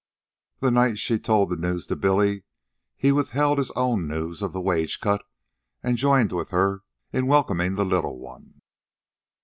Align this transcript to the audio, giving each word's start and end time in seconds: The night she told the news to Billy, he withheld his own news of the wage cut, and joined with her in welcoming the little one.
The 0.61 0.71
night 0.71 0.97
she 0.97 1.19
told 1.19 1.51
the 1.51 1.55
news 1.55 1.85
to 1.85 1.95
Billy, 1.95 2.43
he 2.97 3.11
withheld 3.11 3.59
his 3.59 3.69
own 3.75 4.07
news 4.07 4.41
of 4.41 4.51
the 4.51 4.59
wage 4.59 4.99
cut, 4.99 5.23
and 5.83 5.95
joined 5.95 6.31
with 6.31 6.49
her 6.49 6.81
in 7.13 7.27
welcoming 7.27 7.75
the 7.75 7.85
little 7.85 8.17
one. 8.17 8.63